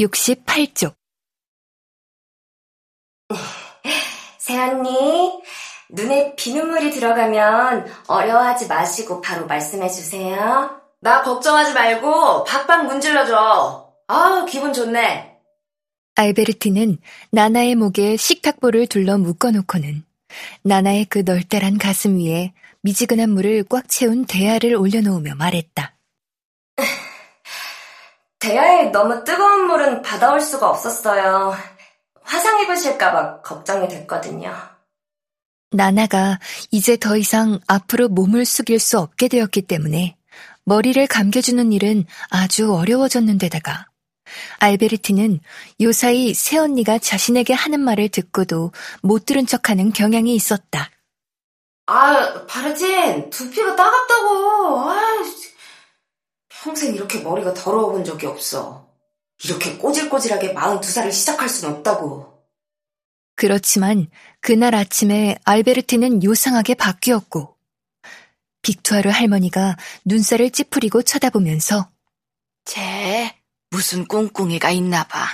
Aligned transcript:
68쪽 0.00 0.94
새언니, 4.38 5.42
눈에 5.90 6.34
비눗물이 6.34 6.90
들어가면 6.90 7.86
어려워하지 8.06 8.66
마시고 8.66 9.20
바로 9.20 9.46
말씀해 9.46 9.88
주세요. 9.88 10.80
나 11.00 11.22
걱정하지 11.22 11.74
말고 11.74 12.44
박박 12.44 12.86
문질러줘. 12.86 13.92
아우, 14.06 14.46
기분 14.46 14.72
좋네. 14.72 15.36
알베르티는 16.14 16.98
나나의 17.30 17.74
목에 17.74 18.16
식탁볼을 18.16 18.86
둘러 18.88 19.18
묶어놓고는 19.18 20.02
나나의 20.62 21.04
그 21.04 21.22
널따란 21.24 21.78
가슴 21.78 22.18
위에 22.18 22.52
미지근한 22.80 23.30
물을 23.30 23.64
꽉 23.68 23.88
채운 23.88 24.24
대야를 24.24 24.74
올려놓으며 24.74 25.34
말했다. 25.34 25.94
대야에 28.38 28.90
너무 28.90 29.24
뜨거운 29.24 29.66
물은 29.66 30.02
받아올 30.02 30.40
수가 30.40 30.70
없었어요. 30.70 31.54
화상 32.22 32.60
입으실까봐 32.62 33.42
걱정이 33.42 33.88
됐거든요. 33.88 34.54
나나가 35.70 36.38
이제 36.70 36.96
더 36.96 37.16
이상 37.16 37.58
앞으로 37.66 38.08
몸을 38.08 38.44
숙일 38.44 38.78
수 38.80 38.98
없게 38.98 39.28
되었기 39.28 39.62
때문에 39.62 40.16
머리를 40.64 41.06
감겨주는 41.06 41.72
일은 41.72 42.04
아주 42.30 42.72
어려워졌는데다가 42.72 43.86
알베르티는 44.58 45.40
요사이 45.80 46.34
새언니가 46.34 46.98
자신에게 46.98 47.54
하는 47.54 47.80
말을 47.80 48.10
듣고도 48.10 48.72
못 49.02 49.24
들은 49.24 49.46
척하는 49.46 49.92
경향이 49.92 50.34
있었다. 50.34 50.90
아, 51.86 52.44
바르진 52.46 53.30
두피가 53.30 53.74
따갑다고. 53.74 54.90
아, 54.90 54.96
평생 56.62 56.94
이렇게 56.94 57.20
머리가 57.20 57.54
더러워 57.54 57.92
본 57.92 58.04
적이 58.04 58.26
없어. 58.26 58.88
이렇게 59.44 59.76
꼬질꼬질하게 59.76 60.54
42살을 60.54 61.12
시작할 61.12 61.48
순 61.48 61.70
없다고. 61.70 62.36
그렇지만 63.36 64.08
그날 64.40 64.74
아침에 64.74 65.38
알베르티는 65.44 66.24
요상하게 66.24 66.74
바뀌었고 66.74 67.56
빅투아르 68.62 69.08
할머니가 69.10 69.76
눈살을 70.04 70.50
찌푸리고 70.50 71.02
쳐다보면서 71.02 71.88
쟤 72.64 73.36
무슨 73.70 74.06
꿍꿍이가 74.08 74.70
있나 74.70 75.04
봐. 75.04 75.24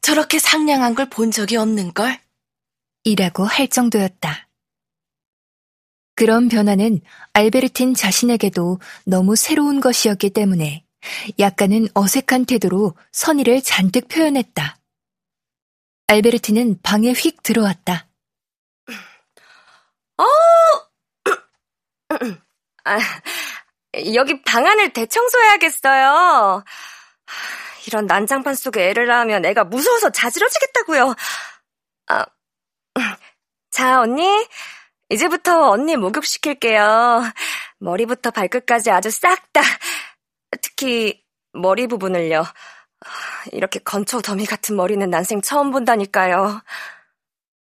저렇게 0.00 0.38
상냥한 0.38 0.94
걸 0.94 1.10
본 1.10 1.30
적이 1.30 1.56
없는걸? 1.56 2.18
이라고 3.04 3.44
할 3.44 3.68
정도였다. 3.68 4.43
그런 6.14 6.48
변화는 6.48 7.00
알베르틴 7.32 7.94
자신에게도 7.94 8.78
너무 9.04 9.36
새로운 9.36 9.80
것이었기 9.80 10.30
때문에 10.30 10.84
약간은 11.38 11.88
어색한 11.94 12.46
태도로 12.46 12.94
선의를 13.12 13.62
잔뜩 13.62 14.08
표현했다. 14.08 14.78
알베르틴은 16.06 16.80
방에 16.82 17.12
휙 17.12 17.42
들어왔다. 17.42 18.06
어! 20.18 20.24
아, 22.84 22.98
여기 24.14 24.42
방 24.42 24.66
안을 24.66 24.92
대청소해야겠어요. 24.92 26.64
이런 27.86 28.06
난장판 28.06 28.54
속에 28.54 28.90
애를 28.90 29.06
낳으면 29.06 29.44
애가 29.44 29.64
무서워서 29.64 30.10
자지러지겠다고요. 30.10 31.14
아, 32.08 32.26
자, 33.70 34.00
언니. 34.00 34.46
이제부터 35.10 35.70
언니 35.70 35.96
목욕시킬게요. 35.96 37.22
머리부터 37.78 38.30
발끝까지 38.30 38.90
아주 38.90 39.10
싹 39.10 39.52
다. 39.52 39.60
특히 40.62 41.22
머리 41.52 41.86
부분을요. 41.86 42.44
이렇게 43.52 43.78
건초 43.80 44.22
더미 44.22 44.46
같은 44.46 44.76
머리는 44.76 45.08
난생 45.10 45.42
처음 45.42 45.70
본다니까요. 45.70 46.62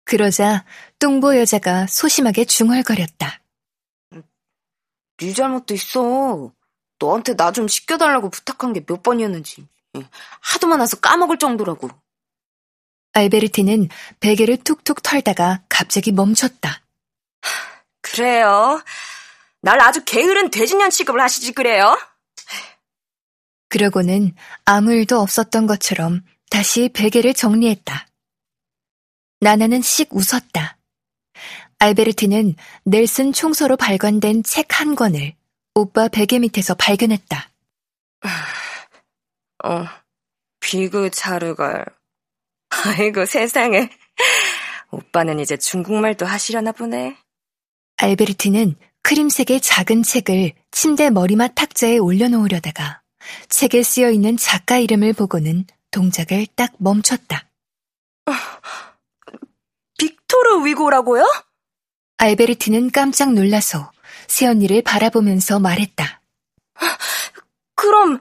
그러자 0.05 0.65
똥보 0.99 1.37
여자가 1.37 1.87
소심하게 1.87 2.45
중얼거렸다. 2.45 3.41
네 5.17 5.33
잘못도 5.33 5.73
있어. 5.73 6.53
너한테 6.99 7.33
나좀 7.33 7.67
시켜달라고 7.67 8.29
부탁한 8.29 8.73
게 8.73 8.81
몇 8.87 9.03
번이었는지. 9.03 9.67
하도 10.41 10.67
많아서 10.67 10.99
까먹을 10.99 11.37
정도라고. 11.37 11.89
알베르티는 13.13 13.89
베개를 14.19 14.57
툭툭 14.63 15.01
털다가 15.03 15.63
갑자기 15.69 16.11
멈췄다. 16.11 16.81
그래요. 18.15 18.81
날 19.61 19.81
아주 19.81 20.03
게으른 20.05 20.49
돼지년 20.49 20.89
취급을 20.89 21.19
하시지 21.19 21.51
그래요? 21.51 21.97
그러고는 23.67 24.33
아무 24.63 24.93
일도 24.93 25.19
없었던 25.19 25.67
것처럼 25.67 26.23
다시 26.49 26.89
베개를 26.93 27.33
정리했다. 27.33 28.07
나나는 29.41 29.81
씩 29.81 30.09
웃었다. 30.15 30.77
알베르티는 31.79 32.55
넬슨 32.85 33.33
총서로 33.33 33.75
발간된 33.75 34.43
책 34.43 34.67
한 34.79 34.95
권을 34.95 35.33
오빠 35.73 36.07
베개 36.07 36.39
밑에서 36.39 36.73
발견했다. 36.75 37.49
어, 39.65 39.85
비그 40.61 41.09
차르갈. 41.11 41.85
아이고 42.69 43.25
세상에. 43.25 43.89
오빠는 44.91 45.39
이제 45.39 45.57
중국말도 45.57 46.25
하시려나 46.25 46.71
보네. 46.71 47.17
알베르티는 47.97 48.75
크림색의 49.03 49.61
작은 49.61 50.03
책을 50.03 50.53
침대 50.71 51.09
머리맡 51.09 51.53
탁자에 51.55 51.97
올려놓으려다가 51.97 53.01
책에 53.49 53.83
쓰여 53.83 54.11
있는 54.11 54.37
작가 54.37 54.77
이름을 54.77 55.13
보고는 55.13 55.65
동작을 55.91 56.47
딱 56.55 56.73
멈췄다. 56.77 57.47
빅토르 59.97 60.65
위고라고요? 60.65 61.25
알베르티는 62.17 62.91
깜짝 62.91 63.33
놀라서 63.33 63.91
새언니를 64.27 64.81
바라보면서 64.81 65.59
말했다. 65.59 66.21
그럼 67.75 68.19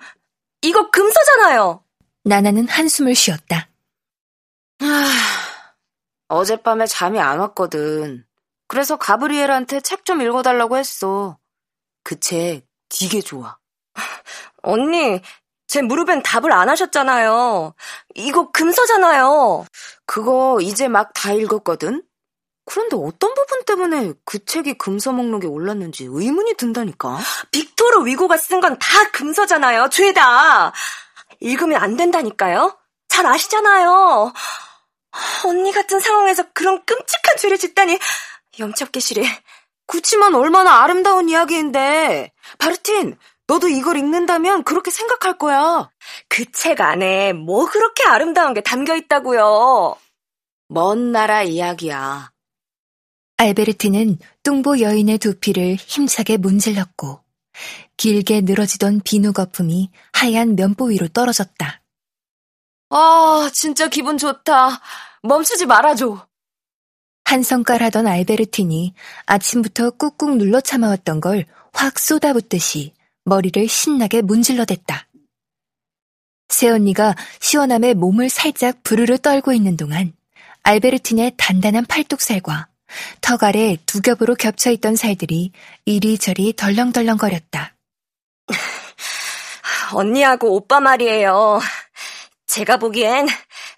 이거 0.63 0.91
금서잖아요. 0.91 1.83
나나는 2.25 2.69
한숨을 2.69 3.15
쉬었다. 3.15 3.69
아, 4.81 5.75
어젯밤에 6.29 6.87
잠이 6.87 7.19
안 7.19 7.39
왔거든. 7.41 8.24
그래서 8.69 8.97
가브리엘한테 8.97 9.81
책 9.81 10.05
좀 10.05 10.23
읽어달라고 10.23 10.77
했어. 10.77 11.39
그 12.05 12.19
책 12.21 12.67
되게 12.89 13.21
좋아. 13.21 13.59
언니, 14.63 15.21
제 15.67 15.83
무릎엔 15.83 16.23
답을 16.23 16.53
안 16.53 16.69
하셨잖아요. 16.69 17.75
이거 18.15 18.51
금서잖아요. 18.53 19.65
그거 20.07 20.59
이제 20.61 20.89
막 20.89 21.13
다 21.15 21.33
읽었거든? 21.33 22.03
그런데 22.67 22.97
어떤 22.97 23.35
부분 23.35 23.65
때문에 23.65 24.13
그 24.25 24.45
책이 24.45 24.75
금서 24.79 25.13
목록에 25.13 25.47
올랐는지 25.47 26.07
의문이 26.09 26.55
든다니까. 26.55 27.19
빅토르 27.51 28.07
위고가 28.07 28.37
쓴 28.39 28.61
건 28.61 28.79
다 28.79 29.11
금서잖아요. 29.13 29.89
죄다. 29.91 30.73
읽으면 31.41 31.83
안 31.83 31.97
된다니까요. 31.97 32.79
잘 33.09 33.27
아시잖아요. 33.27 34.33
언니 35.47 35.73
같은 35.73 36.01
상황에서 36.01 36.45
그런 36.55 36.85
끔찍한 36.85 37.37
죄를 37.39 37.59
짓다니 37.59 37.99
싫해. 39.01 39.23
그치만 39.87 40.35
얼마나 40.35 40.83
아름다운 40.83 41.29
이야기인데. 41.29 42.33
바르틴, 42.59 43.17
너도 43.47 43.69
이걸 43.69 43.99
읽는다면 43.99 44.65
그렇게 44.65 44.91
생각할 44.91 45.39
거야. 45.39 45.91
그 46.29 46.45
책 46.53 46.81
안에 46.81 47.33
뭐 47.33 47.67
그렇게 47.67 48.05
아름다운 48.05 48.55
게 48.55 48.63
담겨 48.63 48.97
있다고요. 48.97 49.97
먼 50.69 51.13
나라 51.13 51.43
이야기야. 51.43 52.33
알베르티는 53.37 54.19
뚱보 54.43 54.81
여인의 54.81 55.19
두피를 55.19 55.75
힘차게 55.75 56.37
문질렀고 56.37 57.21
길게 57.97 58.43
늘어지던 58.43 59.01
비누 59.05 59.33
거품이 59.33 59.91
하얀 60.13 60.57
면보 60.57 60.87
위로 60.87 61.09
떨어졌다. 61.09 61.83
아, 62.91 63.51
진짜 63.53 63.89
기분 63.89 64.19
좋다. 64.19 64.81
멈추지 65.23 65.67
말아줘. 65.67 66.27
한성깔하던 67.25 68.07
알베르틴이 68.07 68.95
아침부터 69.27 69.91
꾹꾹 69.91 70.37
눌러 70.37 70.61
참아왔던 70.61 71.21
걸 71.21 71.45
확 71.75 71.99
쏟아붓듯이 71.99 72.95
머리를 73.25 73.69
신나게 73.69 74.23
문질러댔다. 74.23 75.09
새언니가 76.49 77.15
시원함에 77.41 77.95
몸을 77.95 78.29
살짝 78.31 78.83
부르르 78.83 79.19
떨고 79.19 79.53
있는 79.53 79.77
동안 79.77 80.13
알베르틴의 80.63 81.33
단단한 81.37 81.85
팔뚝살과 81.87 82.69
턱 83.21 83.43
아래 83.43 83.77
두 83.87 84.01
겹으로 84.01 84.37
겹쳐있던 84.37 84.95
살들이 84.95 85.51
이리저리 85.85 86.55
덜렁덜렁거렸다. 86.55 87.75
언니하고 89.93 90.55
오빠 90.55 90.81
말이에요. 90.81 91.61
제가 92.47 92.77
보기엔 92.77 93.27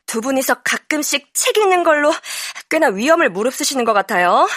두 0.04 0.20
분이서 0.20 0.62
가끔씩 0.62 1.32
책 1.32 1.56
읽는 1.56 1.82
걸로 1.82 2.12
꽤나 2.70 2.88
위험을 2.88 3.30
무릅쓰시는 3.30 3.84
것 3.84 3.92
같아요. 3.92 4.48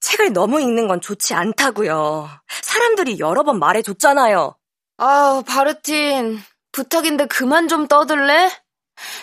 책을 0.00 0.32
너무 0.32 0.60
읽는 0.60 0.88
건 0.88 1.00
좋지 1.00 1.34
않다고요. 1.34 2.28
사람들이 2.62 3.18
여러 3.18 3.42
번 3.42 3.58
말해줬잖아요. 3.58 4.56
아우, 4.98 5.42
바르틴. 5.42 6.42
부탁인데 6.72 7.26
그만 7.26 7.68
좀 7.68 7.88
떠들래? 7.88 8.50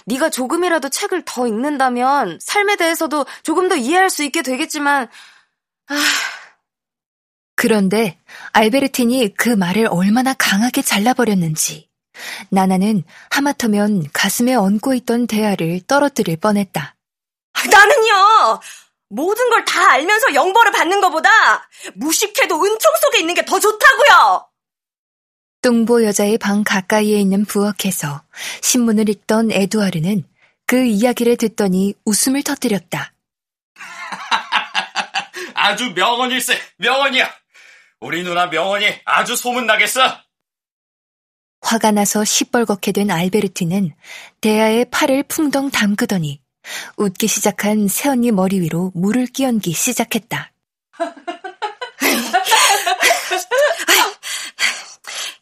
네가 0.06 0.30
조금이라도 0.30 0.90
책을 0.90 1.24
더 1.26 1.48
읽는다면 1.48 2.40
삶에 2.42 2.76
대해서도 2.76 3.26
조금 3.44 3.70
더 3.70 3.76
이해할 3.76 4.10
수 4.10 4.24
있게 4.24 4.42
되겠지만 4.42 5.08
아... 5.88 5.96
그런데 7.56 8.20
알베르틴이 8.52 9.36
그 9.36 9.50
말을 9.50 9.88
얼마나 9.90 10.34
강하게 10.34 10.82
잘라버렸는지 10.82 11.90
나나는 12.50 13.04
하마터면 13.32 14.10
가슴에 14.14 14.54
얹고 14.56 14.94
있던 14.96 15.28
대화를 15.28 15.82
떨어뜨릴 15.88 16.38
뻔했다. 16.38 16.96
나는요! 17.70 18.60
모든 19.10 19.50
걸 19.50 19.64
다 19.66 19.92
알면서 19.94 20.34
영벌을 20.34 20.72
받는 20.72 21.02
것보다 21.02 21.30
무식해도 21.96 22.56
은총 22.56 22.92
속에 23.02 23.20
있는 23.20 23.34
게 23.36 23.44
더 23.46 23.60
좋다고요! 23.60 24.48
뚱보 25.62 26.04
여자의 26.04 26.38
방 26.38 26.64
가까이에 26.64 27.18
있는 27.20 27.46
부엌에서 27.46 28.24
신문을 28.62 29.08
읽던 29.10 29.52
에두아르는 29.52 30.24
그 30.66 30.84
이야기를 30.84 31.38
듣더니 31.38 31.94
웃음을 32.06 32.44
터뜨렸다. 32.44 33.14
아주 35.56 35.92
명언일세, 35.94 36.60
명언이야. 36.78 37.34
우리 38.02 38.24
누나 38.24 38.48
명언이 38.48 38.86
아주 39.06 39.36
소문나겠어. 39.36 40.02
화가 41.64 41.92
나서 41.92 42.24
시뻘겋게 42.24 42.94
된 42.94 43.10
알베르티는 43.10 43.96
대야의 44.42 44.86
팔을 44.92 45.24
풍덩 45.24 45.72
담그더니 45.72 46.42
웃기 46.98 47.28
시작한 47.28 47.88
새언니 47.88 48.32
머리 48.32 48.60
위로 48.60 48.92
물을 48.94 49.26
끼얹기 49.26 49.72
시작했다. 49.74 50.52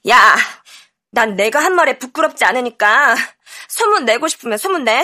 야, 0.09 0.37
난 1.11 1.35
내가 1.35 1.59
한 1.63 1.75
말에 1.75 1.99
부끄럽지 1.99 2.45
않으니까 2.45 3.15
소문 3.67 4.05
내고 4.05 4.27
싶으면 4.27 4.57
소문 4.57 4.83
내. 4.83 5.03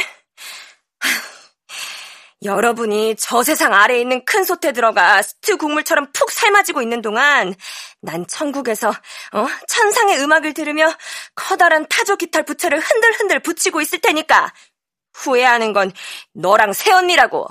여러분이 2.43 3.15
저 3.17 3.41
세상 3.41 3.73
아래에 3.73 3.99
있는 3.99 4.23
큰 4.25 4.43
솥에 4.43 4.71
들어가 4.71 5.21
스튜 5.21 5.57
국물처럼 5.57 6.11
푹 6.13 6.31
삶아지고 6.31 6.81
있는 6.81 7.01
동안 7.01 7.55
난 8.01 8.27
천국에서 8.27 8.89
어? 8.89 9.47
천상의 9.67 10.19
음악을 10.21 10.53
들으며 10.53 10.93
커다란 11.35 11.87
타조 11.89 12.15
기타를 12.17 12.45
부채를 12.45 12.79
흔들흔들 12.79 13.39
붙이고 13.39 13.81
있을 13.81 13.99
테니까 13.99 14.53
후회하는 15.13 15.73
건 15.73 15.91
너랑 16.33 16.73
새언니라고. 16.73 17.47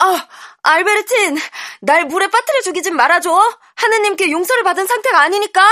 아, 0.00 0.28
알베르틴, 0.62 1.38
날 1.80 2.04
물에 2.04 2.28
빠뜨려 2.28 2.60
죽이진 2.62 2.94
말아줘. 2.96 3.30
하느님께 3.76 4.30
용서를 4.30 4.62
받은 4.64 4.86
상태가 4.86 5.20
아니니까. 5.20 5.62